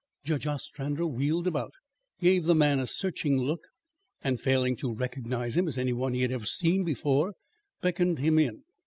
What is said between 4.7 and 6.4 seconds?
to recognise him as any one he had